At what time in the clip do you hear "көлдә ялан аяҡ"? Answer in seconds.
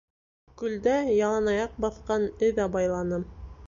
0.61-1.79